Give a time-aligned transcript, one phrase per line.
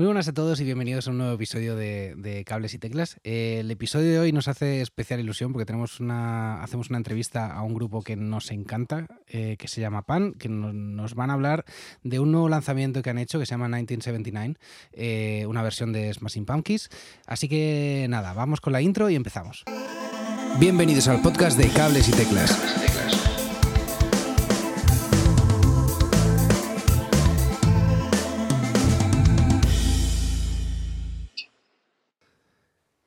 [0.00, 3.18] Muy buenas a todos y bienvenidos a un nuevo episodio de, Cables y Teclas.
[3.22, 7.60] el episodio de hoy nos hace especial ilusión porque tenemos una, hacemos una entrevista a
[7.60, 11.66] un grupo que nos encanta, eh, que se llama Pan, que nos van a hablar
[12.02, 14.56] de un nuevo lanzamiento que han hecho que se llama 1979,
[14.94, 16.88] eh, una versión de Smashing Pumpkins.
[17.26, 19.64] Así que nada, vamos con la intro y empezamos.
[20.58, 23.19] Bienvenidos al podcast de Cables y Teclas.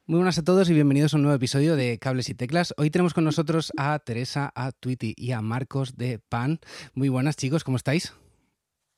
[0.06, 2.74] Muy buenas a todos y bienvenidos a un nuevo episodio de Cables y Teclas.
[2.76, 6.60] Hoy tenemos con nosotros a Teresa, a Twitty y a Marcos de PAN.
[6.94, 8.14] Muy buenas chicos, ¿cómo estáis?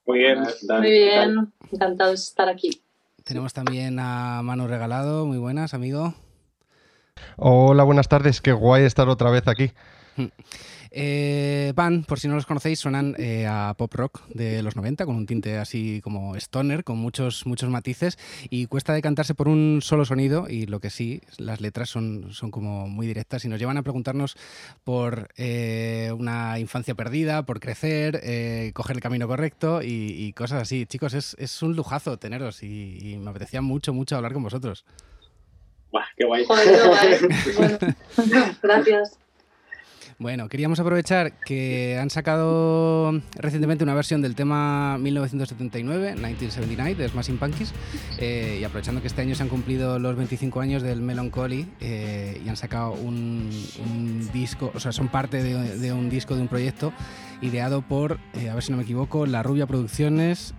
[0.08, 0.40] Muy bien.
[0.40, 2.82] Muy bien, encantado de estar aquí.
[3.24, 5.28] Tenemos también a Manu Regalado.
[5.28, 6.16] Muy buenas, amigo.
[7.38, 8.42] Hola, buenas tardes.
[8.42, 9.74] Qué guay estar otra vez aquí.
[10.98, 15.06] Eh, Van, por si no los conocéis, suenan eh, a pop rock de los 90
[15.06, 18.18] con un tinte así como stoner, con muchos, muchos matices
[18.50, 22.50] y cuesta decantarse por un solo sonido y lo que sí, las letras son, son
[22.50, 24.38] como muy directas y nos llevan a preguntarnos
[24.86, 30.86] por eh, una infancia perdida, por crecer, eh, coger el camino correcto y, cosas así.
[30.86, 34.86] Chicos, es, un lujazo teneros y, me apetecía mucho, mucho hablar con vosotros.
[36.16, 36.46] qué guay.
[38.64, 39.20] gracias.
[40.18, 47.38] Bueno, queríamos aprovechar que han sacado recientemente una versión del tema 1979, 1979, de Smashing
[47.38, 47.74] Pumpkins,
[48.18, 52.42] eh, y aprovechando que este año se han cumplido los 25 años del Melancholy eh,
[52.46, 53.50] y han sacado un,
[54.32, 56.94] disco, o sea, son parte de, un disco de un proyecto
[57.42, 60.54] ideado por, eh, a ver si no me equivoco, La Rubia Producciones,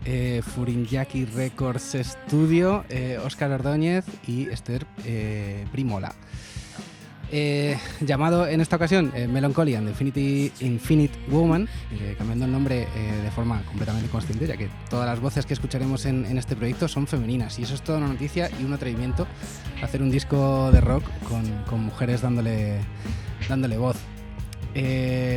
[0.54, 2.84] Furinyaki Records Studio,
[3.24, 4.86] Oscar Ordóñez y Esther
[5.72, 6.14] Primola.
[7.32, 12.86] Eh, llamado en esta ocasión eh, Melancholy and Infinity, Infinite Woman, eh, cambiando el nombre
[13.22, 17.06] de forma completamente consciente, ya que todas las voces que escucharemos en, este proyecto son
[17.06, 17.58] femeninas.
[17.58, 19.26] Y eso es toda una noticia y un atrevimiento
[19.82, 21.04] hacer un disco de rock
[21.68, 22.78] con, mujeres dándole,
[23.48, 23.96] dándole voz.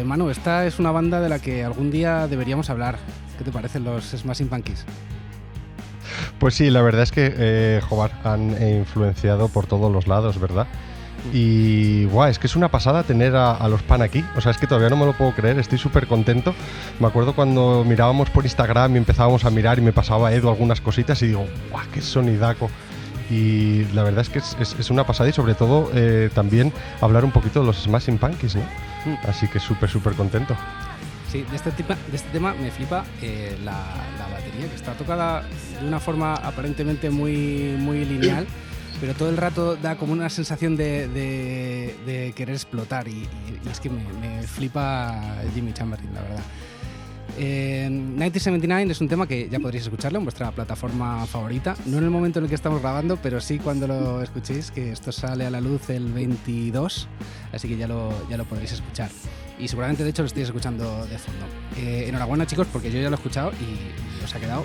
[0.06, 2.98] Manu, esta es una banda de la que algún día deberíamos hablar.
[3.38, 4.86] ¿Qué te parecen los Smashing Punkies?
[6.40, 10.68] Pues sí, la verdad es que, Jobar, han influenciado por todos los lados, ¿verdad?
[11.34, 14.24] Y guau, es que es una pasada tener a, los pan aquí.
[14.36, 16.54] O sea, es que todavía no me lo puedo creer, estoy súper contento.
[17.00, 20.82] Me acuerdo cuando mirábamos por Instagram y empezábamos a mirar y me pasaba Edu algunas
[20.82, 22.70] cositas y digo, guau, qué sonidaco.
[23.30, 27.32] Y la verdad es que es, una pasada y sobre todo eh, también hablar un
[27.32, 28.64] poquito de los Smashing Punkies, ¿no?
[29.06, 29.18] Mm.
[29.28, 30.56] Así que súper, súper contento.
[31.32, 33.74] Sí, de este, tema, de este tema me flipa eh, la,
[34.18, 35.44] la, batería, que está tocada
[35.80, 38.48] de una forma aparentemente muy, muy lineal
[39.00, 43.28] pero todo el rato da como una sensación de, querer explotar y,
[43.70, 46.44] es que me, flipa Jimmy Chamberlain, la verdad.
[47.38, 52.10] 1979 es un tema que ya podréis escucharlo en vuestra plataforma favorita, no en el
[52.10, 55.50] momento en el que estamos grabando, pero sí cuando lo escuchéis, que esto sale a
[55.50, 57.08] la luz el 22,
[57.54, 59.10] así que ya lo, ya lo podréis escuchar.
[59.58, 61.46] Y seguramente, de hecho, lo estáis escuchando de fondo.
[61.78, 64.64] Eh, enhorabuena, chicos, porque yo ya lo he escuchado y os ha quedado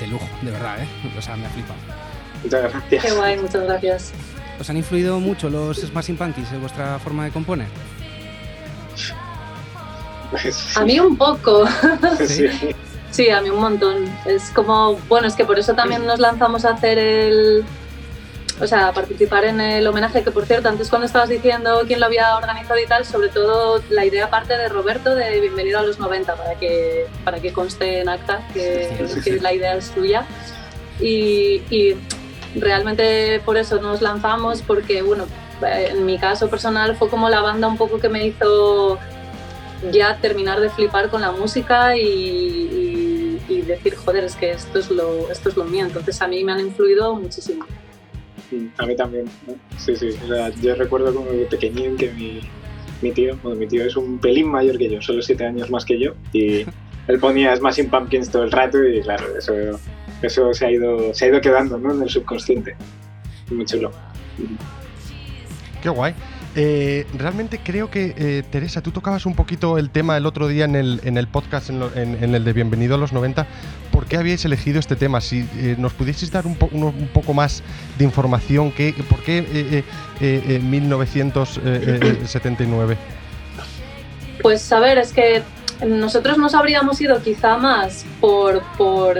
[0.00, 0.88] de, lujo, de verdad, ¿eh?
[1.18, 1.99] O sea, me ha flipado.
[2.42, 3.04] Muchas gracias.
[3.04, 4.12] Qué guay, muchas gracias.
[4.60, 7.68] ¿Os han influido mucho los Smashing Punkies en vuestra forma de componer?
[10.76, 11.66] A mí un poco.
[12.26, 12.46] ¿Sí?
[13.10, 14.04] sí, a mí un montón.
[14.26, 17.64] Es como, bueno, es que por eso también nos lanzamos a hacer el,
[18.60, 21.98] o sea, a participar en el homenaje, que por cierto, antes cuando estabas diciendo quién
[21.98, 25.82] lo había organizado y tal, sobre todo la idea parte de Roberto de Bienvenido a
[25.82, 30.26] los 90, para que, para que conste en acta que, la idea es tuya.
[31.00, 31.96] Y, y
[32.56, 35.26] realmente por eso nos lanzamos, porque bueno,
[35.62, 38.98] en mi caso personal fue como la banda un poco que me hizo
[39.92, 45.30] ya terminar de flipar con la música y, decir, joder, es que esto es, lo,
[45.30, 45.86] esto es lo mío.
[45.86, 47.64] Entonces a mí me han influido muchísimo.
[48.78, 49.26] A mí también,
[49.78, 50.10] sí, sí.
[50.60, 52.40] yo recuerdo como pequeñín que mi,
[53.00, 55.84] mi tío, bueno, mi tío es un pelín mayor que yo, solo siete años más
[55.84, 56.66] que yo, y
[57.06, 59.52] él ponía Smashing Pumpkins todo el rato y claro, eso
[60.22, 61.94] eso se ha ido, se ha ido quedando ¿no?
[61.94, 62.76] en el subconsciente.
[63.50, 63.90] Muy chulo.
[65.82, 66.14] Qué guay.
[66.56, 70.64] Eh, realmente creo que, eh, Teresa, tú tocabas un poquito el tema el otro día
[70.64, 73.46] en el, en el podcast, en, el de Bienvenido a los 90.
[73.92, 75.20] ¿Por qué habíais elegido este tema?
[75.20, 77.62] Si eh, nos pudieseis dar un, un, poco más
[77.98, 79.84] de información, ¿qué, ¿por qué
[80.60, 82.96] 1979?
[84.42, 85.42] Pues a ver, es que
[85.86, 89.16] nosotros nos habríamos ido quizá más por, por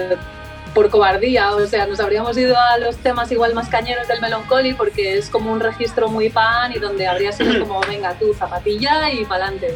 [0.74, 4.74] por cobardía, o sea, nos habríamos ido a los temas igual más cañeros del Melancholy
[4.74, 9.12] porque es como un registro muy pan y donde habría sido como, venga tú, zapatilla
[9.12, 9.74] y pa'lante.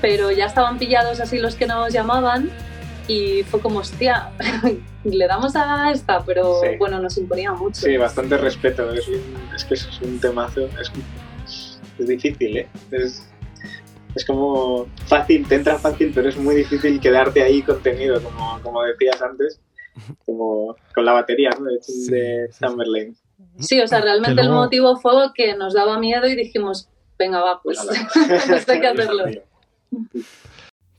[0.00, 2.50] Pero ya estaban pillados así los que nos llamaban
[3.08, 4.30] y fue como, hostia,
[5.04, 7.82] le damos a esta, pero bueno, nos imponía mucho.
[7.82, 8.92] Sí, bastante respeto.
[8.92, 9.08] Es,
[9.54, 10.68] es que es un temazo.
[10.80, 10.92] Es,
[11.98, 12.68] es difícil, ¿eh?
[12.90, 13.28] Es,
[14.14, 18.82] es como fácil, te entra fácil, pero es muy difícil quedarte ahí contenido, como, como
[18.82, 19.60] decías antes,
[20.26, 21.66] como con la batería ¿no?
[21.66, 22.10] de, sí,
[23.58, 27.60] Sí, o sea, realmente el motivo fue que nos daba miedo y dijimos, venga, va,
[27.62, 27.78] pues
[28.68, 29.24] hay que hacerlo.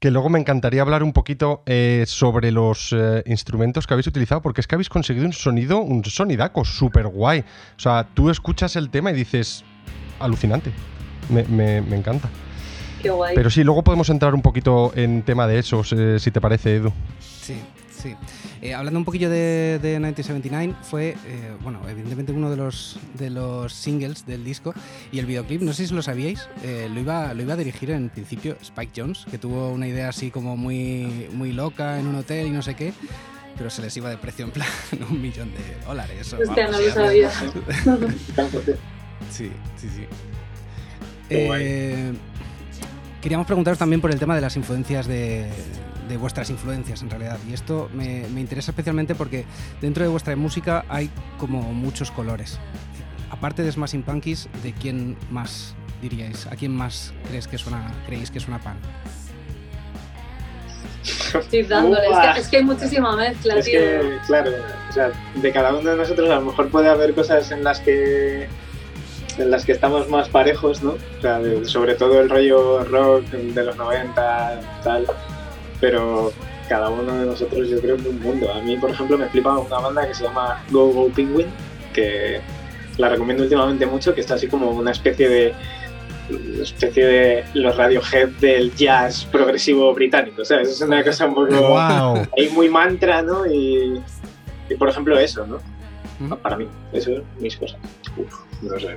[0.00, 4.42] que luego me encantaría hablar un poquito eh, sobre los eh, instrumentos que habéis utilizado,
[4.42, 7.40] porque es que habéis conseguido un sonido, un sonidaco súper guay.
[7.40, 9.64] O sea, tú escuchas el tema y dices,
[10.20, 10.72] alucinante,
[11.30, 12.28] me, encanta.
[13.02, 13.34] Qué guay.
[13.34, 16.92] Pero sí, luego podemos entrar un poquito en tema de eso, si te parece, Edu.
[17.20, 17.56] Sí,
[18.04, 18.14] Sí.
[18.60, 23.72] Eh, hablando un poquillo de, 1979, fue, eh, bueno, evidentemente uno de los, de los
[23.72, 24.74] singles del disco
[25.10, 27.92] y el videoclip, no sé si lo sabíais, eh, lo, iba, lo iba a dirigir
[27.92, 32.16] en principio Spike Jones, que tuvo una idea así como muy, muy loca en un
[32.16, 32.92] hotel y no sé qué,
[33.56, 34.68] pero se les iba de precio en plan
[35.10, 36.30] un millón de dólares.
[36.30, 37.30] Hostia, no lo sabía.
[39.30, 40.06] sí, sí, sí.
[43.22, 45.48] queríamos preguntaros también por el tema de las influencias de,
[46.08, 47.38] de vuestras influencias en realidad.
[47.48, 49.44] Y esto me, interesa especialmente porque
[49.80, 52.58] dentro de vuestra música hay como muchos colores.
[53.30, 56.46] Aparte de Smashing Punkies, ¿de quién más diríais?
[56.46, 58.76] ¿A quién más crees que suena, creéis que suena pan?
[61.04, 62.06] Estoy dándole,
[62.36, 64.52] es que, hay muchísima mezcla, es Que, claro,
[64.88, 67.80] o sea, de cada uno de nosotros a lo mejor puede haber cosas en las
[67.80, 68.48] que
[69.36, 70.92] en las que estamos más parejos, ¿no?
[70.92, 75.06] O sea, sobre todo el rollo rock de los 90, tal
[75.84, 76.32] pero
[76.66, 78.50] cada uno de nosotros yo creo que un mundo.
[78.50, 81.46] A mí, por ejemplo, me flipa una banda que se llama Go Go Penguin,
[81.92, 82.40] que
[82.96, 85.54] la recomiendo últimamente mucho, que está así como una especie de
[86.62, 90.70] especie de los Radiohead del jazz progresivo británico, ¿sabes?
[90.70, 92.26] Es una cosa un poco wow.
[92.54, 93.44] muy mantra, ¿no?
[93.44, 94.00] Y,
[94.78, 95.58] por ejemplo eso, ¿no?
[96.38, 97.78] Para mí, eso es mis cosas.
[98.16, 98.32] Uf,
[98.62, 98.96] no sé,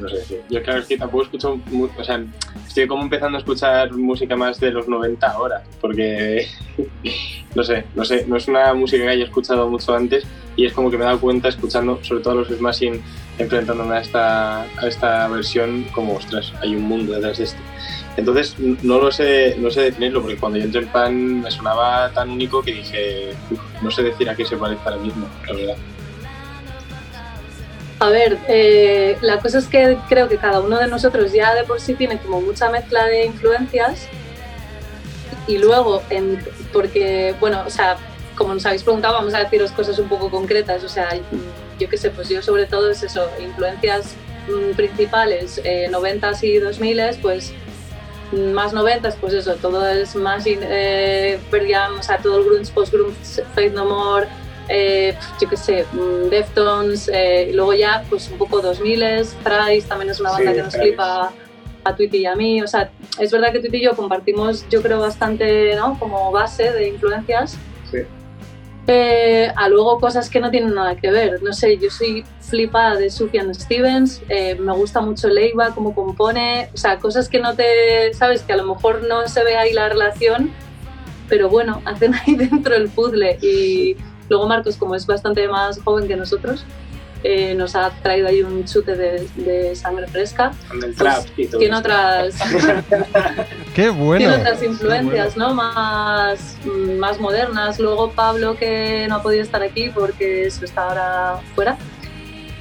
[0.00, 1.60] no sé, yo claro es que tampoco escucho,
[1.96, 2.22] o sea,
[2.66, 6.46] estoy como empezando a escuchar música más de los 90 ahora, porque
[7.54, 10.24] no sé, no sé, no es una música que haya escuchado mucho antes
[10.56, 13.02] y es como que me he dado cuenta escuchando sobre todo los Smashing
[13.38, 17.60] enfrentándome a esta, a esta versión como, ostras, hay un mundo detrás de esto.
[18.16, 22.10] Entonces no lo sé, no sé definirlo porque cuando yo entré en Pan me sonaba
[22.12, 23.30] tan único que dije,
[23.82, 25.76] no sé decir a qué se parece ahora mismo, la verdad.
[28.04, 31.64] A ver, eh, la cosa es que creo que cada uno de nosotros ya de
[31.64, 34.08] por sí tiene como mucha mezcla de influencias
[35.46, 36.02] y luego,
[36.70, 37.96] porque, bueno, o sea,
[38.36, 41.18] como nos habéis preguntado, vamos a deciros cosas un poco concretas, o sea,
[41.78, 44.14] yo qué sé, pues yo sobre todo es eso, influencias
[44.48, 47.54] mm, principales, eh, 90s y 2000s, pues
[48.32, 53.72] más 90s, pues eso, todo es más, eh, o sea, todo el grunge, post-grunge, Faith
[53.72, 54.28] No More,
[54.68, 59.00] eh, yo qué sé, mm, Deftones, eh, luego ya pues un poco 2000,
[59.42, 61.32] Price también es una banda que nos flipa
[61.84, 64.82] a Twitty y a mí, o sea, es verdad que Twitty y yo compartimos yo
[64.82, 65.98] creo bastante, ¿no?
[65.98, 67.58] Como base de influencias.
[67.90, 67.98] Sí.
[68.86, 72.96] Eh, a luego cosas que no tienen nada que ver, no sé, yo soy flipada
[72.96, 78.12] de Sufjan Stevens, me gusta mucho Leiva, cómo compone, o sea, cosas que no te,
[78.12, 80.52] sabes, que a lo mejor no se ve ahí la relación,
[81.28, 83.96] pero bueno, hacen ahí dentro el puzzle y
[84.28, 86.64] Luego Marcos, como es bastante más joven que nosotros,
[87.26, 90.52] eh, nos ha traído ahí un chute de, sangre fresca.
[90.94, 92.34] Trap y todo tiene otras,
[93.74, 94.18] Qué bueno.
[94.18, 95.54] tiene otras influencias, ¿no?
[95.54, 96.58] Más,
[96.98, 97.80] más modernas.
[97.80, 101.78] Luego Pablo, que no ha podido estar aquí porque eso está ahora fuera,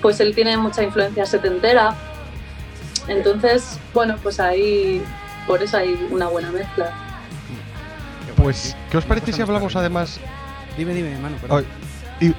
[0.01, 1.97] pues él tiene mucha influencia setentera.
[3.09, 5.03] Entonces, bueno, pues ahí,
[5.45, 6.89] por eso hay una buena mezcla.
[8.37, 10.21] Pues, ¿qué os parece si hablamos además
[10.77, 11.35] Dime, dime, mano.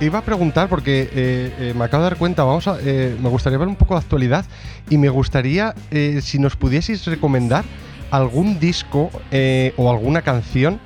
[0.01, 3.29] Iba a preguntar porque eh, eh, me acabo de dar cuenta, vamos a, eh, me
[3.29, 4.47] gustaría ver un poco de actualidad
[4.89, 5.75] y me gustaría
[6.23, 7.65] si nos pudieseis recomendar
[8.11, 9.11] algún disco
[9.77, 10.81] o alguna canción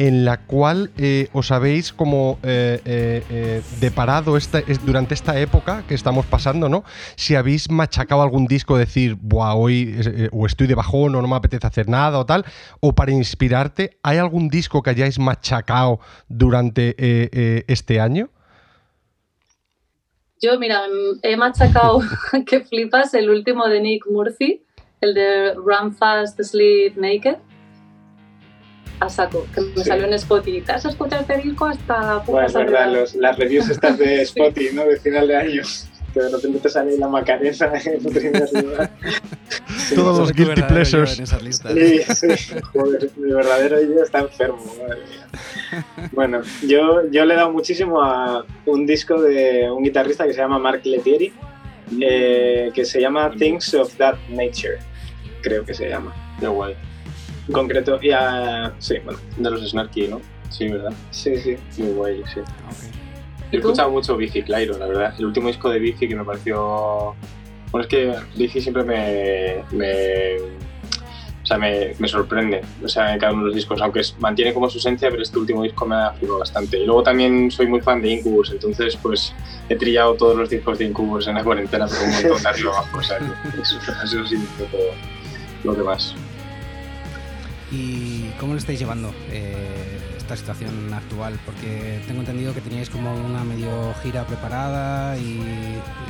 [0.00, 5.92] en la cual eh, os habéis como eh, eh, deparado esta, durante esta época que
[5.94, 6.84] estamos pasando, ¿no?
[7.16, 9.94] Si habéis machacado algún disco, decir, Buah, hoy
[10.32, 12.46] o estoy de bajón o no me apetece hacer nada o tal,
[12.80, 16.94] o para inspirarte, ¿hay algún disco que hayáis machacado durante
[17.70, 18.30] este año?
[20.40, 20.84] Yo, mira,
[21.22, 22.00] he machacado
[22.46, 24.62] que flipas el último de Nick Murphy,
[25.02, 27.36] el de Run Fast, Sleep Naked.
[29.00, 30.60] A saco, que me salió en Spotify.
[30.60, 34.84] ¿Te has escuchado este disco hasta Bueno, es verdad, las reviews estas de Spotify, ¿no?
[34.84, 35.62] De final de año
[36.12, 38.90] que de repente te sale la macarena en primer lugar.
[39.94, 41.18] Todos los guilty pleasures.
[41.18, 41.72] En esas listas.
[41.72, 42.02] Sí,
[42.36, 45.26] sí, joder, mi verdadero yo está enfermo, madre mía.
[46.12, 50.40] Bueno, yo, yo le he dado muchísimo a un disco de un guitarrista que se
[50.40, 51.32] llama Mark Letieri,
[52.00, 54.78] eh, que se llama Things of That Nature,
[55.42, 56.14] creo que se llama.
[56.40, 56.74] Qué guay.
[57.50, 59.18] En concreto, y a, sí, bueno.
[59.36, 60.20] De los Snarky, ¿no?
[60.50, 60.92] Sí, ¿verdad?
[61.10, 61.56] Sí, sí.
[61.78, 62.38] Muy guay, sí.
[62.40, 63.10] Okay.
[63.50, 65.14] He escuchado mucho Bici, claro, la verdad.
[65.18, 67.16] El último disco de Bici que me pareció.
[67.72, 69.64] Bueno, es que Bici siempre me.
[69.72, 70.36] me
[71.42, 74.54] o sea, me, me, sorprende, o sea, en cada uno de los discos, aunque mantiene
[74.54, 76.78] como su esencia, pero este último disco me ha flipado bastante.
[76.78, 79.34] Y luego también soy muy fan de Incubus, entonces pues
[79.68, 82.70] he trillado todos los discos de Incubus en la cuarentena, pero un montón de arriba
[82.70, 83.18] abajo, o sea,
[83.60, 84.92] eso, eso sí, todo
[85.64, 86.14] lo que más.
[87.70, 89.12] ¿Y cómo lo estáis llevando?
[89.30, 89.98] Eh,
[90.36, 91.38] situación actual?
[91.44, 95.40] Porque tengo entendido que teníais como una medio gira preparada y,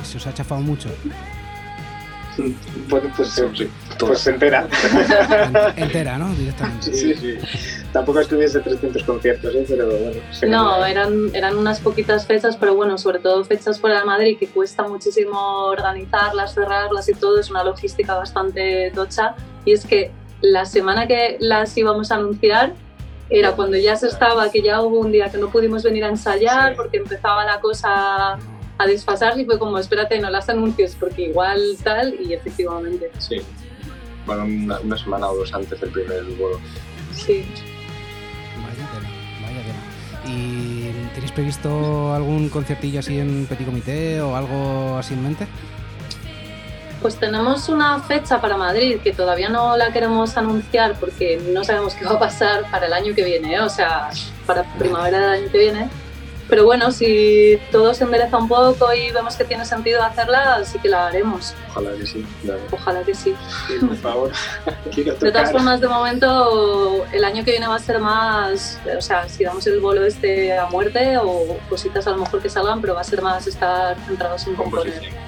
[0.03, 0.89] se os ha chafado mucho.
[2.89, 4.67] Bueno, pues, sí, pues entera.
[5.77, 6.33] entera, ¿no?
[6.35, 6.95] Directamente.
[6.95, 7.35] Sí, sí.
[7.93, 9.67] Tampoco estuviese 300 conciertos, ¿eh?
[9.69, 10.21] pero bueno.
[10.49, 14.47] No, eran, eran unas poquitas fechas, pero bueno, sobre todo fechas fuera de Madrid que
[14.47, 19.35] cuesta muchísimo organizarlas, cerrarlas y todo, es una logística bastante tocha.
[19.67, 22.75] Y es que la semana que las íbamos a anunciar,
[23.29, 26.09] era cuando ya se estaba, que ya hubo un día que no pudimos venir a
[26.09, 28.39] ensayar porque empezaba la cosa
[28.79, 33.11] a desfasarse y fue como, espérate, no las anuncies porque igual tal y efectivamente.
[33.19, 33.41] Sí,
[34.27, 34.45] bueno,
[34.85, 36.59] una, semana o dos antes del primer vuelo.
[37.13, 37.45] Sí.
[38.57, 38.89] Vaya
[39.43, 45.47] vaya ¿Y tenéis previsto algún conciertillo así en Petit Comité o algo así en mente?
[47.01, 51.95] Pues tenemos una fecha para Madrid que todavía no la queremos anunciar porque no sabemos
[51.95, 53.61] qué va a pasar para el año que viene, ¿eh?
[53.61, 54.11] o sea,
[54.47, 55.89] para primavera del año que viene.
[56.51, 60.81] Pero bueno, si todo se endereza un poco y vemos que tiene sentido hacerla, sí
[60.81, 61.55] que la haremos.
[61.71, 62.27] Ojalá que sí.
[62.43, 62.61] Claro.
[62.73, 63.35] Ojalá que sí.
[63.81, 64.33] por favor.
[64.97, 69.29] de todas formas, de momento, el año que viene va a ser más, o sea,
[69.29, 72.95] si damos el bolo este a muerte o cositas a lo mejor que salgan, pero
[72.95, 75.20] va a ser más estar centrados en componer.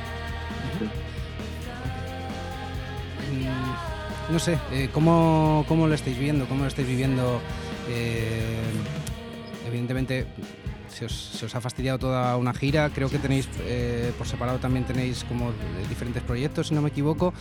[4.32, 6.46] No sé, eh, ¿cómo, lo estáis viendo?
[6.46, 7.40] ¿Cómo lo estáis viviendo?
[7.88, 8.62] Eh,
[9.68, 10.26] evidentemente
[10.88, 15.24] se os, ha fastidiado toda una gira, creo que tenéis eh, por separado también tenéis
[15.24, 15.52] como
[15.88, 17.34] diferentes proyectos, si no me equivoco.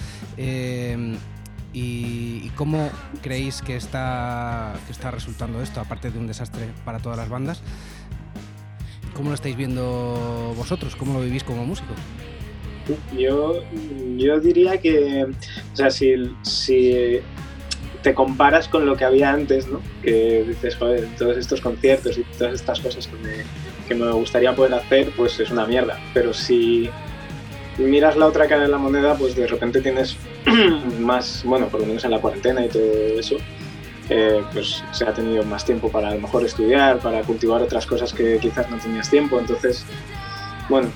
[1.74, 2.90] Y, cómo
[3.22, 7.62] creéis que está, que está resultando esto, aparte de un desastre para todas las bandas?
[9.14, 10.98] ¿Cómo lo estáis viendo vosotros?
[10.98, 11.96] ¿Cómo lo vivís como músicos?
[13.18, 13.64] Yo,
[14.18, 17.20] yo diría que, o sea, si, si
[18.02, 19.82] te comparas con lo que había antes, ¿no?
[20.02, 23.44] Que dices, joder, todos estos conciertos y todas estas cosas que me,
[23.88, 26.00] que me gustaría poder hacer, pues es una mierda.
[26.14, 26.90] Pero si
[27.78, 30.18] miras la otra cara de la moneda, pues de repente tienes
[31.00, 32.84] más, bueno, por lo menos en la cuarentena y todo
[33.20, 33.38] eso,
[34.10, 37.86] eh, pues se ha tenido más tiempo para a lo mejor estudiar, para cultivar otras
[37.86, 39.40] cosas que quizás no tenías tiempo.
[39.40, 39.86] Entonces,
[40.70, 40.90] bueno,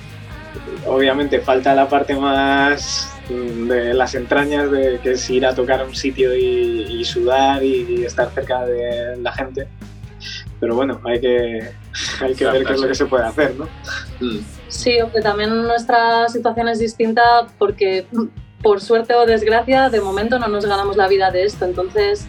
[0.86, 5.86] obviamente falta la parte más de las entrañas de que es ir a tocar a
[5.86, 9.68] un sitio y, sudar y, estar cerca de la gente.
[10.60, 11.72] Pero bueno, hay que,
[12.22, 13.66] hay que ver qué es lo que se puede hacer, ¿no?
[14.20, 14.40] Mm.
[14.68, 18.08] Sí, aunque también nuestra situación es distinta porque
[18.62, 21.66] por suerte o desgracia de momento no nos ganamos la vida de esto.
[21.66, 22.28] Entonces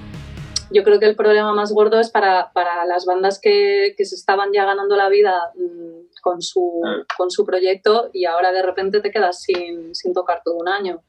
[0.71, 4.14] yo creo que el problema más gordo es para, para las bandas que, que, se
[4.14, 5.95] estaban ya ganando la vida mm,
[6.26, 7.04] con su, ah.
[7.16, 11.02] con su proyecto y ahora de repente te quedas sin, sin tocar todo un año.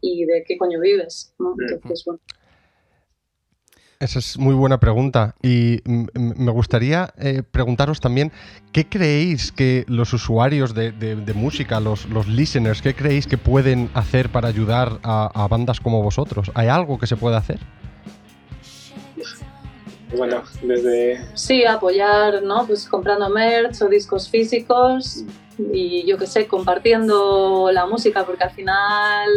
[0.00, 1.34] ¿Y de qué coño vives?
[1.38, 2.20] Entonces, bueno.
[3.98, 5.34] Esa es muy buena pregunta.
[5.42, 8.30] Y me gustaría eh, preguntaros también,
[8.72, 13.90] ¿qué creéis que los usuarios de, de, música, los, los, listeners, qué creéis que pueden
[13.92, 16.50] hacer para ayudar a, a bandas como vosotros?
[16.54, 17.58] ¿Hay algo que se pueda hacer?
[20.16, 21.20] Bueno, desde...
[21.34, 22.66] Sí, apoyar, ¿no?
[22.66, 25.24] Pues comprando merch o discos físicos
[25.72, 29.28] y yo qué sé, compartiendo la música, porque al final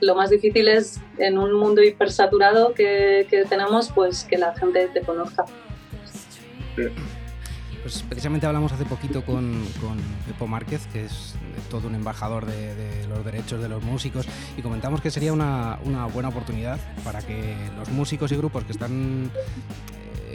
[0.00, 4.88] lo más difícil es en un mundo hipersaturado que, que tenemos, pues que la gente
[4.88, 5.44] te conozca.
[7.82, 11.34] Pues precisamente hablamos hace poquito con, con Pepo Márquez, que es
[11.70, 15.78] todo un embajador de, de, los derechos de los músicos, y comentamos que sería una,
[15.84, 19.30] una buena oportunidad para que los músicos y grupos que están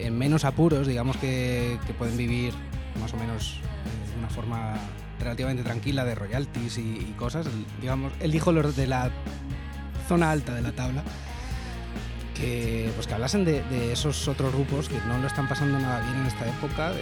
[0.06, 2.54] en menos apuros, digamos que, pueden vivir
[3.00, 4.76] más o menos eh, de una forma
[5.20, 7.48] relativamente tranquila de royalties y, cosas.
[7.82, 9.12] digamos, él dijo los de la
[10.08, 11.04] zona alta de la tabla
[12.34, 16.22] que, pues que hablasen de, esos otros grupos que no lo están pasando nada bien
[16.22, 17.02] en esta época, de,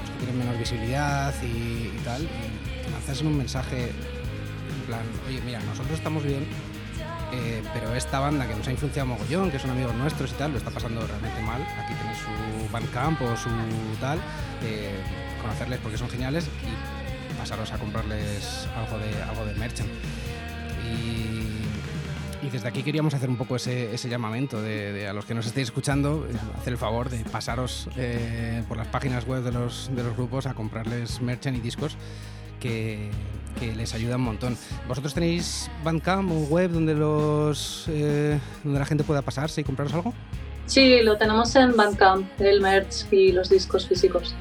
[0.00, 5.60] los que tienen menos visibilidad y, tal, y lanzasen un mensaje en plan, oye, mira,
[5.60, 6.46] nosotros estamos bien,
[7.32, 10.52] eh, pero esta banda que nos ha influenciado mogollón, que son amigos nuestros y tal,
[10.52, 11.62] lo está pasando realmente mal.
[11.62, 13.50] Aquí tenéis su Bandcamp o su
[14.00, 14.18] tal,
[14.62, 14.98] eh,
[15.40, 19.88] conocerles porque son geniales y pasaros a comprarles algo de, algo de merchant.
[20.84, 21.46] Y,
[22.50, 26.26] desde aquí queríamos hacer un poco ese, llamamiento de, a los que nos estéis escuchando,
[26.28, 27.88] eh, hacer el favor de pasaros
[28.66, 31.96] por las páginas web de los, de los grupos a comprarles merchant y discos
[32.58, 33.10] que,
[33.60, 34.56] les ayuda un montón.
[34.88, 39.92] ¿Vosotros tenéis Bandcamp o web donde, los, eh, donde la gente pueda pasarse y compraros
[39.94, 40.14] algo?
[40.66, 44.34] Sí, lo tenemos en Bandcamp, el merch y los discos físicos.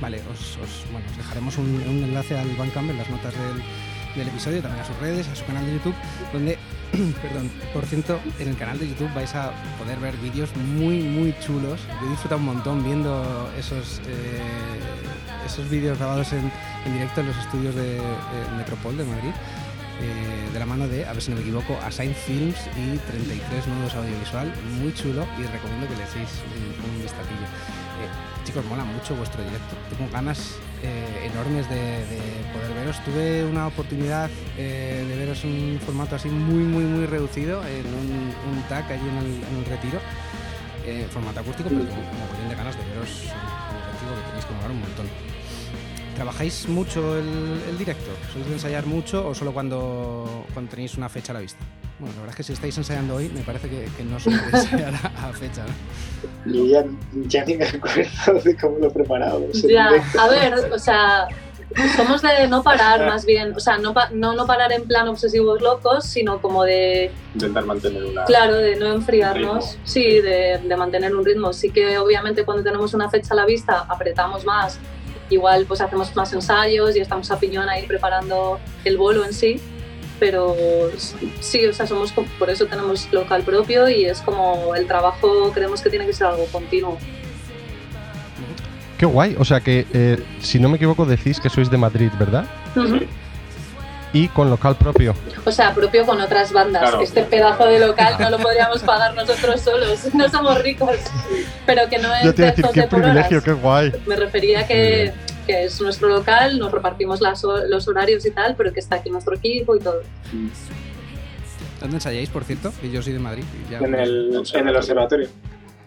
[0.00, 0.58] Vale, os,
[0.90, 3.62] bueno, os dejaremos un, enlace al Bandcamp en las notas del,
[4.16, 5.94] del episodio, también a sus redes, a su canal de YouTube,
[6.32, 6.58] donde,
[7.22, 11.34] perdón, por cierto, en el canal de YouTube vais a poder ver vídeos muy, muy
[11.40, 11.80] chulos.
[12.00, 14.40] Yo he disfrutado un montón viendo esos, eh,
[15.46, 16.50] esos vídeos grabados en,
[16.84, 18.00] en directo en los estudios de,
[18.56, 19.32] Metropol de Madrid,
[20.00, 23.66] eh, de la mano de, a ver si no me equivoco, Assign Films y 33
[23.68, 27.46] nuevos audiovisual, muy chulo y recomiendo que le echéis un, un vistacillo.
[28.02, 32.04] Eh, chicos, mola mucho vuestro directo, tengo ganas eh, enormes de,
[32.52, 32.98] poder veros.
[33.04, 38.62] Tuve una oportunidad de veros en un formato así muy, muy, muy reducido, en un,
[38.68, 40.00] tag allí en el, retiro.
[41.12, 45.41] formato acústico, pero como de ganas de veros un objetivo que tenéis que un montón.
[46.22, 48.12] ¿Trabajáis mucho el, directo?
[48.32, 51.58] ¿Sois de ensayar mucho o solo cuando, cuando tenéis una fecha a la vista?
[51.98, 54.56] Bueno, la verdad es que si estáis ensayando hoy, me parece que, no sois de
[54.56, 56.52] ensayar a, fecha, ¿no?
[56.52, 56.84] Yo ya,
[57.26, 59.62] ya, ni me acuerdo de cómo lo preparamos.
[59.62, 61.26] Ya, a ver, o sea,
[61.96, 65.60] somos de no parar más bien, o sea, no, no, no parar en plan obsesivos
[65.60, 67.10] locos, sino como de...
[67.34, 68.26] Intentar mantener una...
[68.26, 71.52] Claro, de no enfriarnos, sí, de, de mantener un ritmo.
[71.52, 74.78] Sí que obviamente cuando tenemos una fecha a la vista apretamos más
[75.30, 79.60] igual pues hacemos más ensayos y estamos a piñón ahí preparando el bolo en sí,
[80.20, 80.54] pero
[81.40, 85.82] sí, o sea, somos, por eso tenemos local propio y es como el trabajo creemos
[85.82, 86.98] que tiene que ser algo continuo.
[88.98, 92.10] Qué guay, o sea que eh, si no me equivoco decís que sois de Madrid,
[92.20, 92.46] ¿verdad?
[94.12, 95.14] Y con local propio.
[95.44, 96.94] O sea, propio con otras bandas.
[97.02, 100.00] Este pedazo de local no lo podríamos pagar nosotros solos.
[100.14, 100.98] No somos ricos.
[101.66, 102.24] Pero que no es.
[102.24, 103.92] Yo te decir, qué privilegio, qué guay.
[104.06, 105.12] Me refería a que,
[105.46, 109.34] que, es nuestro local, nos repartimos los horarios y tal, pero que está aquí nuestro
[109.34, 110.02] equipo y todo.
[111.80, 112.72] ¿Dónde ensayáis, por cierto?
[112.82, 113.44] Y yo soy de Madrid.
[113.70, 115.28] en, el, en el observatorio.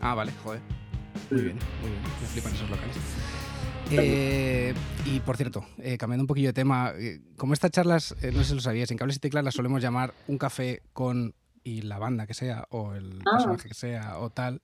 [0.01, 0.59] Ah, vale, joder.
[1.29, 2.01] Muy bien, muy bien.
[2.21, 2.95] Me flipan esos locales.
[3.91, 4.73] Eh,
[5.05, 8.49] y por cierto, eh, cambiando un poquillo de tema, eh, como estas charlas, no sé
[8.49, 11.97] si lo sabías, en Cables y Teclas las solemos llamar un café con y la
[11.97, 13.31] banda que sea, o el ah.
[13.31, 14.61] personaje que sea, o tal,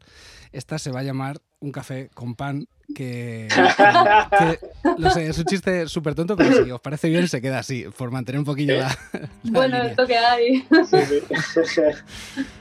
[0.52, 3.48] esta se va a llamar un café con pan que,
[4.98, 7.86] no sé, es un chiste súper tonto, pero si os parece bien se queda así,
[7.98, 8.96] por mantener un poquillo la...
[9.44, 10.68] bueno, esto que hay.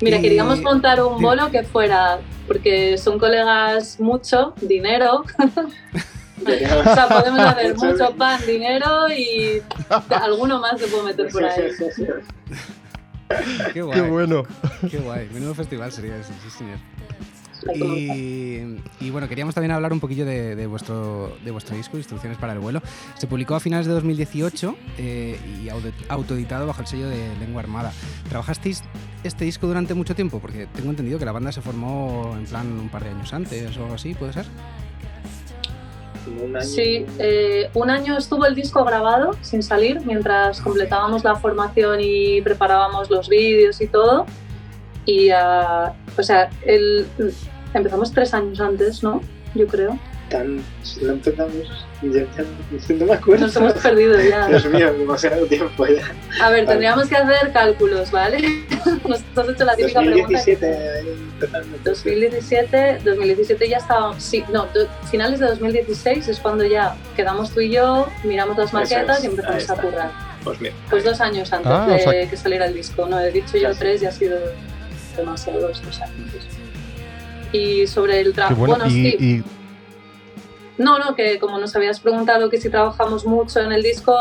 [0.00, 5.24] Mira, queríamos montar un bolo que fuera, porque son colegas mucho, dinero.
[6.42, 9.62] o sea, podemos hacer mucho pan, dinero y
[10.10, 11.70] alguno más se puede meter por ahí.
[13.72, 14.00] Qué guay.
[14.00, 14.44] Qué bueno.
[14.90, 15.28] Qué guay.
[15.32, 16.78] Menudo festival sería ese, sí, señor.
[17.74, 22.58] Y, bueno, queríamos también hablar un poquillo de, vuestro, de vuestro disco, Instrucciones para el
[22.58, 22.80] vuelo.
[23.16, 25.68] Se publicó a finales de 2018 eh, y
[26.08, 27.92] autoeditado bajo el sello de Lengua Armada.
[28.28, 28.82] ¿Trabajasteis
[29.24, 30.38] este disco durante mucho tiempo?
[30.40, 33.76] Porque tengo entendido que la banda se formó en plan un par de años antes
[33.76, 34.46] o algo así, ¿puede ser?
[36.60, 42.42] Sí, eh, un año estuvo el disco grabado sin salir mientras completábamos la formación y
[42.42, 44.26] preparábamos los vídeos y todo.
[45.06, 47.06] Y, uh, o sea, el,
[47.72, 49.22] empezamos tres años antes, ¿no?
[49.54, 49.98] Yo creo.
[50.28, 50.62] Tan,
[51.00, 52.26] lo empezamos, ya,
[52.94, 53.46] no me acuerdo.
[53.46, 54.46] Nos hemos perdido ya.
[54.48, 56.12] Dios mío, demasiado tiempo ya.
[56.42, 58.38] A ver, tendríamos que hacer cálculos, ¿vale?
[59.08, 60.76] Nos has hecho la típica 2017,
[61.38, 61.60] pregunta.
[61.84, 64.66] 2017, 2017 ya estábamos, sí, no,
[65.10, 69.70] finales de 2016 es cuando ya quedamos tú y yo, miramos las maquetas y empezamos
[69.70, 70.10] a currar.
[70.44, 70.74] Pues bien.
[70.90, 74.02] Pues dos años antes ah, de que saliera el disco, no he dicho yo tres
[74.02, 74.38] y ha sido
[75.16, 76.30] demasiado estos años.
[77.52, 79.42] Y sobre el trabajo, bueno, sí.
[80.78, 84.14] No, no, que como nos habías preguntado que si trabajamos mucho en el disco,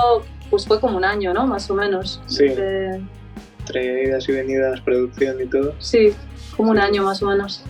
[0.50, 1.46] pues fue como un año, ¿no?
[1.46, 2.22] Más o menos.
[2.26, 2.46] Sí.
[2.46, 5.76] Entre idas y venidas, producción y todo.
[5.80, 6.13] Sí,
[6.56, 7.63] como un año más o menos.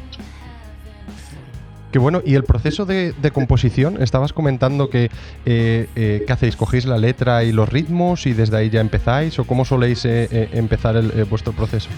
[1.91, 2.21] Qué bueno.
[2.25, 4.01] ¿Y el proceso de, composición?
[4.01, 5.09] Estabas comentando que,
[5.45, 6.55] eh, eh, ¿qué hacéis?
[6.55, 9.39] ¿Cogéis la letra y los ritmos y desde ahí ya empezáis?
[9.39, 11.89] ¿O cómo soléis eh, empezar vuestro proceso?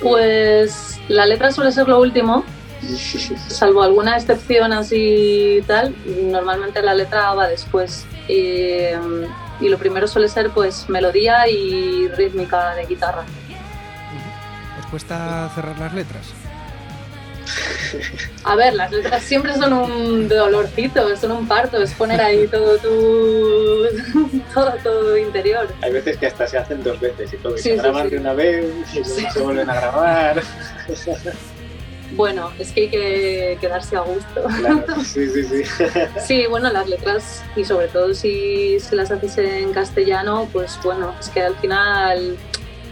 [0.00, 2.44] Pues la letra suele ser lo último,
[3.48, 8.04] salvo alguna excepción así y tal, normalmente la letra va después.
[8.28, 8.86] Y,
[9.60, 13.24] y, lo primero suele ser pues melodía y rítmica de guitarra.
[14.80, 16.32] ¿Os cuesta cerrar las letras?
[18.44, 22.78] A ver, las letras siempre son un dolorcito, son un parto, es poner ahí todo
[22.78, 23.86] tu,
[24.54, 25.68] todo tu interior.
[25.82, 28.66] Hay veces que hasta se hacen dos veces y todo, se graban de una vez
[28.94, 30.42] y se vuelven a grabar.
[32.14, 34.46] Bueno, es que hay que quedarse a gusto.
[35.04, 35.62] sí, sí, sí.
[36.26, 41.14] Sí, bueno, las letras y sobre todo si, si las haces en castellano, pues bueno,
[41.18, 42.36] es que al final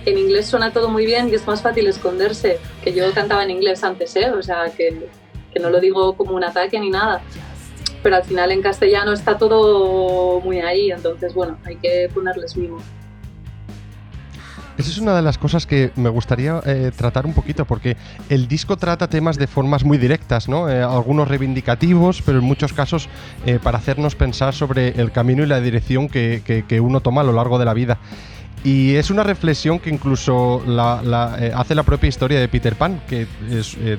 [0.06, 3.50] en inglés suena todo muy bien y es más fácil esconderse, que yo cantaba en
[3.50, 4.30] inglés antes, ¿eh?
[4.30, 5.09] o sea, que,
[5.52, 7.20] que no lo digo como un ataque ni nada,
[8.02, 12.78] pero al final en castellano está todo muy ahí, entonces bueno, hay que ponerles mimo.
[14.81, 17.99] Esa es una de las cosas que me gustaría eh, tratar un poquito, porque
[18.31, 20.71] el disco trata temas de formas muy directas, ¿no?
[20.71, 23.11] Eh, algunos reivindicativos, pero en muchos casos
[23.45, 27.25] eh, para hacernos pensar sobre el camino y la dirección que, que, uno toma a
[27.25, 27.99] lo largo de la vida.
[28.64, 33.27] Y es una reflexión que incluso la, hace la propia historia de Peter Pan, que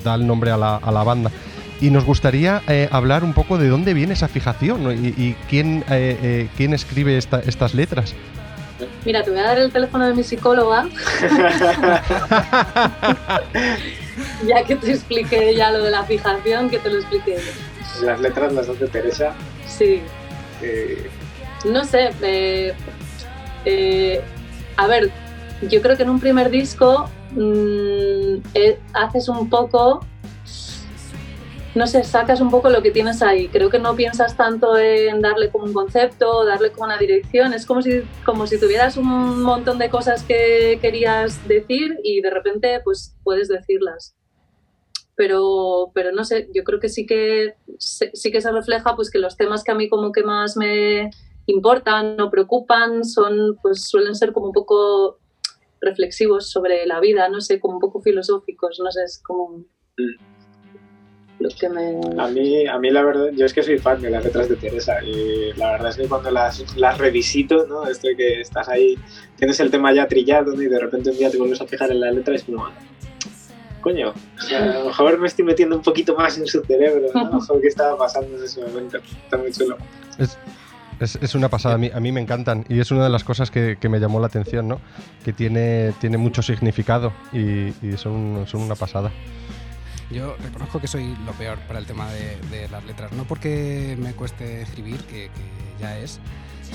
[0.02, 1.30] da el nombre a la, banda.
[1.80, 5.84] Y nos gustaría hablar un poco de dónde viene esa fijación y, quién,
[6.56, 8.16] quién escribe estas letras.
[9.04, 10.88] Mira, te voy a dar el teléfono de mi psicóloga.
[14.46, 17.38] ya que te expliqué ya lo de la fijación, que te lo expliqué.
[18.02, 19.32] Las letras las hace Teresa.
[19.66, 20.02] Sí.
[21.64, 22.10] No sé,
[24.76, 25.10] a ver,
[25.68, 30.04] yo creo que en un primer disco mm, eh, haces un poco,
[31.74, 33.48] no sé, sacas un poco lo que tienes ahí.
[33.48, 37.54] Creo que no piensas tanto en darle como un concepto, darle como una dirección.
[37.54, 42.30] Es como si, como si tuvieras un montón de cosas que querías decir y de
[42.30, 44.14] repente pues puedes decirlas.
[45.14, 49.18] Pero, pero no sé, yo creo que sí que sí que se refleja pues que
[49.18, 51.10] los temas que a mí como que más me,
[51.46, 55.18] importan o preocupan son, pues suelen ser como un poco
[55.80, 59.64] reflexivos sobre la vida, no sé, como un poco filosóficos, no sé, es como
[59.98, 60.31] mm.
[61.42, 62.00] Lo que me...
[62.20, 64.56] A mí, a mí la verdad, yo es que soy fan de las letras de
[64.56, 67.86] Teresa y la verdad es que cuando las, las revisito, ¿no?
[67.86, 68.96] Esto de que estás ahí,
[69.36, 72.00] tienes el tema ya trillado y de repente un día te vuelves a fijar en
[72.00, 72.68] la letra y es como,
[73.80, 74.14] coño,
[74.54, 77.20] a lo mejor me estoy metiendo un poquito más en su cerebro, ¿no?
[77.20, 79.76] A lo mejor qué estaba pasando en ese momento, está muy chulo.
[81.00, 83.50] Es, una pasada, a mí, a mí, me encantan y es una de las cosas
[83.50, 84.80] que, me llamó la atención, ¿no?
[85.24, 89.10] Que tiene, tiene mucho significado y, son, son, una pasada.
[90.12, 94.12] Yo reconozco que soy lo peor para el tema de, las letras, no porque me
[94.12, 95.30] cueste escribir, que,
[95.80, 96.20] ya es,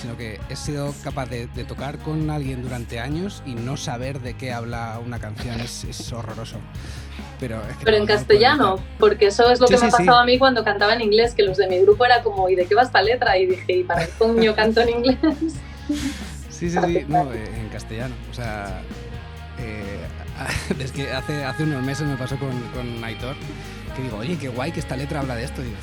[0.02, 4.36] sino que he sido capaz de, tocar con alguien durante años y no saber de
[4.36, 6.58] qué habla una canción, es, es horroroso.
[7.40, 10.94] Pero, en castellano, porque eso es lo que me ha pasado a mí cuando cantaba
[10.94, 13.38] en inglés, que los de mi grupo era como, ¿y de qué va esta letra?
[13.38, 15.18] Y dije, ¿y para qué coño canto en inglés?
[16.50, 18.16] Sí, sí, sí, no, eh, en castellano.
[18.32, 18.82] O sea,
[19.60, 19.97] eh,
[20.80, 23.36] es que hace, hace unos meses me pasó con, con Aitor,
[23.96, 25.62] que digo, oye, qué guay que esta letra habla de esto.
[25.62, 25.78] Y dice,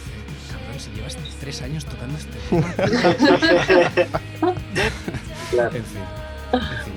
[0.51, 2.39] cabrón, si llevas tres años tocando este
[5.51, 5.77] claro.
[5.77, 6.03] En fin.
[6.53, 6.95] En fin.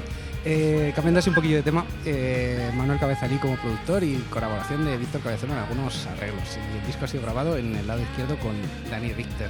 [0.49, 4.95] Eh, cambiando así un poquillo de tema, eh, Manuel Cabezalí como productor y colaboración de
[4.95, 6.57] Víctor Cabezón en algunos arreglos.
[6.73, 8.55] El disco ha sido grabado en el lado izquierdo con
[8.89, 9.49] Dani Richter.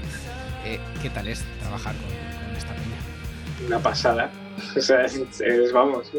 [0.66, 3.68] Eh, ¿Qué tal es trabajar con, esta peña?
[3.68, 4.32] Una pasada.
[4.76, 6.12] O sea, es, vamos,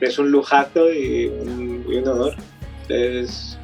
[0.00, 2.34] es un lujazo y un, y un honor.
[2.88, 3.58] Es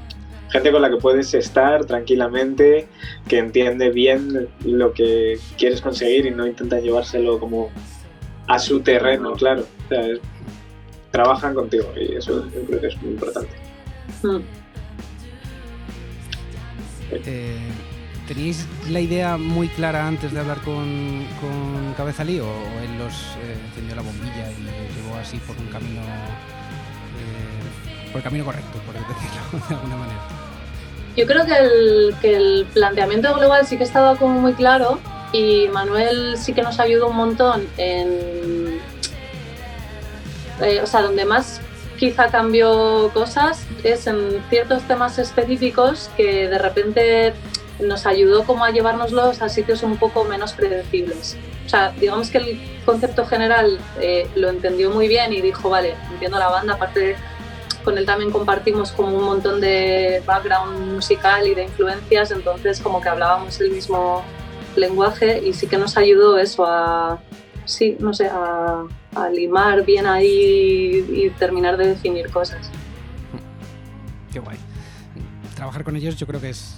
[0.50, 2.86] gente con la que puedes estar tranquilamente,
[3.26, 7.70] que entiende bien lo que quieres conseguir y no intenta llevárselo como
[8.48, 9.64] a su terreno, claro.
[9.84, 10.06] O sea,
[11.10, 13.52] trabajan contigo y eso yo creo que es muy importante.
[14.22, 14.40] Hmm.
[17.10, 17.58] Eh,
[18.32, 22.46] ¿Teníais la idea muy clara antes de hablar con, con Cabezalí o,
[22.82, 28.16] él los eh, encendió la bombilla y los llevó así por un camino eh, por
[28.16, 30.18] el camino correcto, por decirlo de alguna manera?
[31.14, 34.98] Yo creo que el, que el planteamiento global sí que estaba como muy claro
[35.34, 38.80] y Manuel sí que nos ayudó un montón en
[40.62, 41.60] eh, o sea, donde más
[41.98, 47.34] quizá cambió cosas es en ciertos temas específicos que de repente
[47.82, 51.36] nos ayudó como a llevárnoslos a sitios un poco menos predecibles.
[51.66, 55.94] O sea, digamos que el concepto general eh, lo entendió muy bien y dijo, vale,
[56.10, 57.16] entiendo la banda, aparte
[57.84, 63.00] con él también compartimos como un montón de background musical y de influencias, entonces como
[63.00, 64.22] que hablábamos el mismo
[64.76, 67.20] lenguaje y sí que nos ayudó eso a,
[67.64, 68.84] sí, no sé, a,
[69.32, 72.70] limar bien ahí y, terminar de definir cosas.
[74.32, 74.56] Qué guay.
[75.54, 76.76] Trabajar con ellos yo creo que es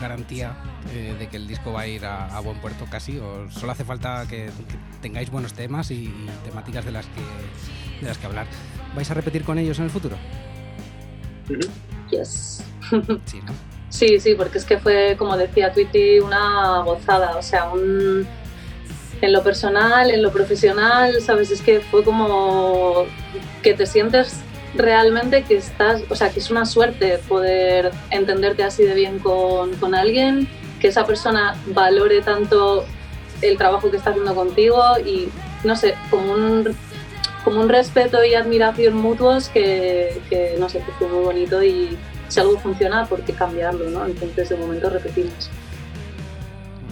[0.00, 0.56] garantía
[0.92, 3.84] eh, de que el disco va a ir a, buen puerto casi, o solo hace
[3.84, 4.50] falta que,
[5.00, 6.12] tengáis buenos temas y,
[6.44, 8.46] temáticas de las que de las que hablar.
[8.94, 10.16] ¿Vais a repetir con ellos en el futuro?
[12.10, 12.64] Yes.
[13.24, 13.52] Sí, ¿no?
[13.88, 17.36] Sí, sí, porque es que fue, como decía Twitty, una gozada.
[17.36, 18.26] O sea, un,
[19.20, 21.50] en lo personal, en lo profesional, ¿sabes?
[21.52, 23.04] Es que fue como
[23.62, 24.40] que te sientes
[24.76, 29.74] realmente que estás, o sea, que es una suerte poder entenderte así de bien con,
[29.76, 30.48] con alguien,
[30.80, 32.84] que esa persona valore tanto
[33.42, 35.28] el trabajo que está haciendo contigo y,
[35.64, 36.76] no sé, como un,
[37.44, 41.96] como un respeto y admiración mutuos que, que no sé, que fue muy bonito y
[42.28, 43.90] si algo funciona, ¿por qué cambiarlo?
[43.90, 44.06] ¿no?
[44.06, 45.50] Entonces, de momento repetimos.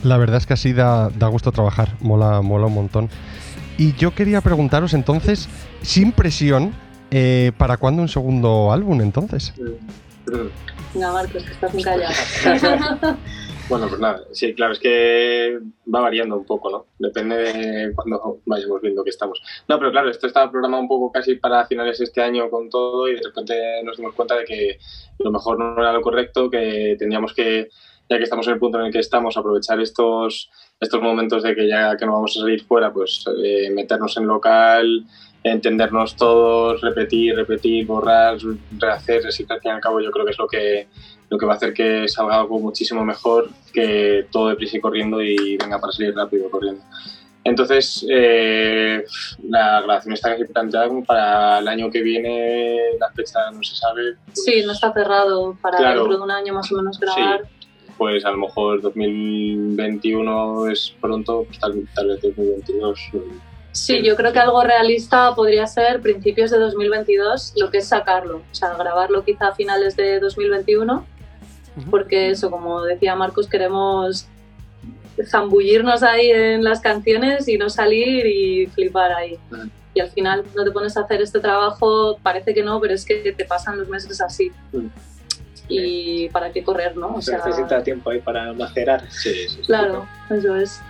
[0.04, 3.10] La verdad es que así da, da gusto trabajar, mola, mola un montón.
[3.78, 5.48] Y yo quería preguntaros entonces,
[5.80, 6.74] sin presión,
[7.12, 9.52] eh, ¿para cuándo un segundo álbum entonces?
[10.94, 12.14] No, Marcos, que estás muy callado.
[13.68, 15.58] bueno, pues nada, sí, claro, es que
[15.94, 16.86] va variando un poco, ¿no?
[16.98, 19.42] Depende de cuando vayamos viendo que estamos.
[19.68, 22.70] No, pero claro, esto estaba programado un poco casi para finales de este año con
[22.70, 24.78] todo y de repente nos dimos cuenta de que
[25.18, 27.68] lo mejor no era lo correcto, que teníamos que
[28.08, 31.54] ya que estamos en el punto en el que estamos, aprovechar estos, estos momentos de
[31.54, 35.06] que ya que no vamos a salir fuera, pues eh, meternos en local,
[35.44, 38.38] entendernos todos, repetir, repetir, borrar,
[38.78, 40.88] rehacer, así que al fin y al cabo yo creo que es lo que,
[41.28, 45.20] lo que va a hacer que salga algo muchísimo mejor que todo deprisa y corriendo
[45.20, 46.82] y venga para salir rápido corriendo.
[47.44, 49.04] Entonces, eh,
[49.48, 53.74] la grabación está casi planteada como para el año que viene, la fecha no se
[53.74, 54.14] sabe.
[54.32, 57.42] sí, no está cerrado para dentro de un año más o menos grabar
[58.02, 63.00] pues a lo mejor 2021 es pronto, pues tal, vez 2022.
[63.72, 68.42] Sí, yo creo que algo realista podría ser principios de 2022, lo que es sacarlo,
[68.50, 71.06] o sea, grabarlo quizá a finales de 2021,
[71.90, 74.26] porque eso, como decía Marcos, queremos
[75.26, 79.38] zambullirnos ahí en las canciones y no salir y flipar ahí.
[79.94, 83.04] Y al final no te pones a hacer este trabajo, parece que no, pero es
[83.06, 84.52] que te pasan los meses así
[85.68, 87.14] y para qué correr, ¿no?
[87.14, 89.10] O sea, necesita tiempo ahí para macerar.
[89.10, 90.80] Sí, sí, claro, eso es.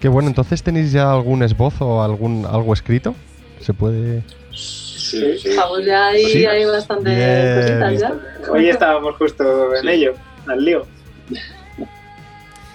[0.00, 3.14] Qué bueno, entonces tenéis ya algún esbozo o algún algo escrito?
[3.60, 4.22] ¿Se puede...?
[4.52, 5.48] Sí, sí.
[5.50, 7.10] Estamos ya ahí, hay bastante
[7.56, 8.14] cositas ya.
[8.50, 10.14] Hoy estábamos justo en ello,
[10.46, 10.86] al lío.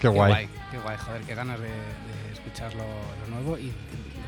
[0.02, 0.48] Qué guay.
[0.72, 1.70] Qué guay, joder, qué ganas de,
[2.34, 2.84] escuchar lo,
[3.34, 3.72] nuevo y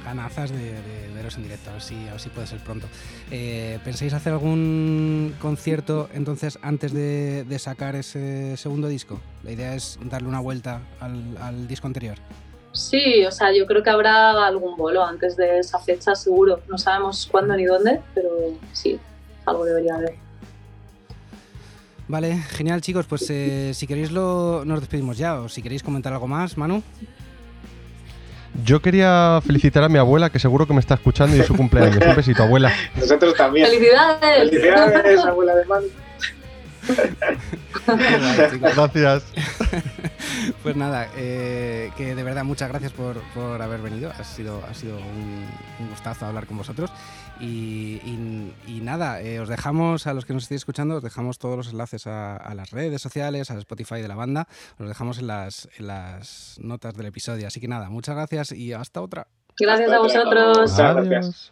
[0.06, 0.74] ganazas de,
[1.14, 2.88] veros en directo, a ver si, puede ser pronto.
[3.30, 9.20] Eh, ¿Pensáis hacer algún concierto entonces antes de, sacar ese segundo disco?
[9.44, 12.18] La idea es darle una vuelta al, disco anterior.
[12.78, 16.62] Sí, o sea, yo creo que habrá algún bolo antes de esa fecha, seguro.
[16.70, 18.30] No sabemos cuándo ni dónde, pero
[18.72, 19.00] sí,
[19.46, 20.16] algo debería haber.
[22.08, 26.14] Vale, genial chicos, pues eh, si queréis lo, nos despedimos ya, o si queréis comentar
[26.14, 26.84] algo más, Manu.
[28.64, 31.56] Yo quería felicitar a mi abuela, que seguro que me está escuchando y es su
[31.56, 32.00] cumpleaños.
[32.06, 32.72] Un besito, abuela.
[32.96, 33.68] Nosotros también.
[33.68, 34.50] ¡Felicidades!
[34.50, 35.88] ¡Felicidades, abuela de Manu!
[38.60, 39.26] Gracias.
[40.64, 43.18] Pues nada, eh, que de verdad muchas gracias por,
[43.62, 44.12] haber venido.
[44.18, 45.46] Ha sido, ha sido un,
[45.90, 46.92] gustazo hablar con vosotros.
[47.40, 48.00] Y,
[48.82, 52.08] nada, eh, os dejamos, a los que nos estéis escuchando, os dejamos todos los enlaces
[52.08, 54.48] a, las redes sociales, al Spotify de la banda.
[54.80, 57.48] Os dejamos en las, en las notas del episodio.
[57.48, 59.28] Así que nada, muchas gracias y hasta otra.
[59.60, 60.78] Gracias a vosotros.
[60.78, 61.52] Gracias.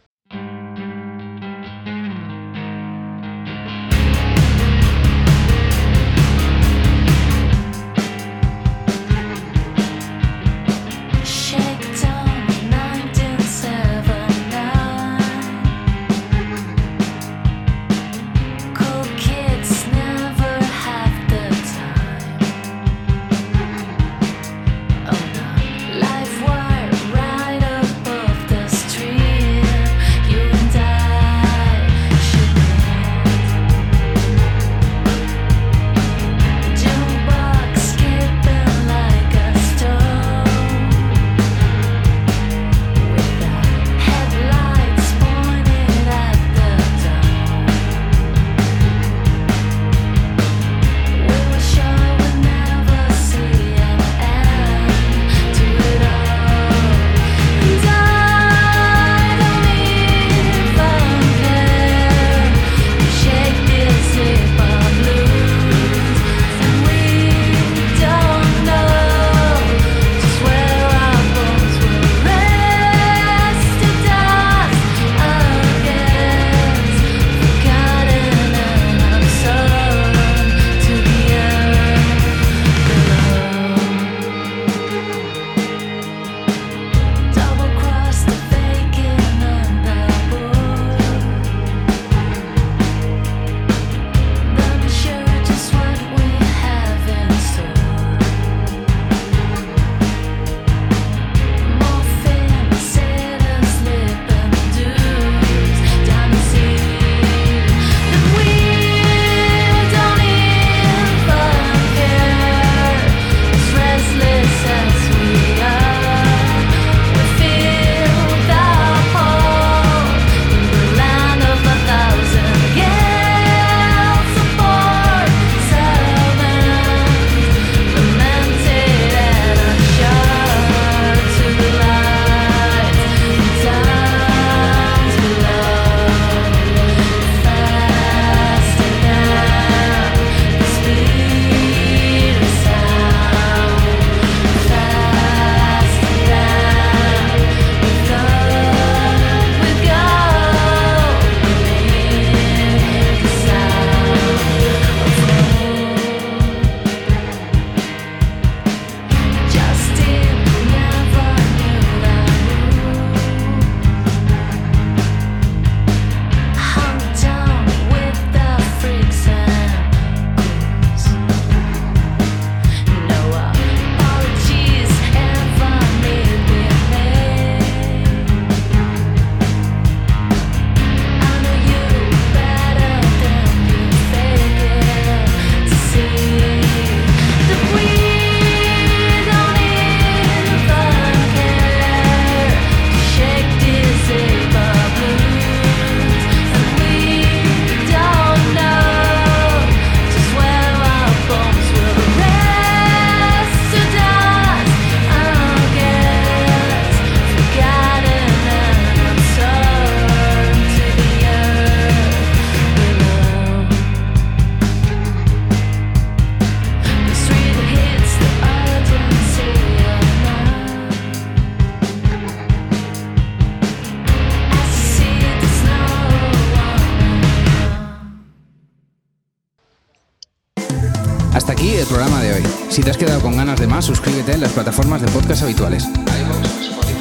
[234.33, 235.87] En las plataformas de podcast habituales.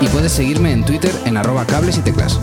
[0.00, 2.38] Y puedes seguirme en Twitter en arroba cables y teclas.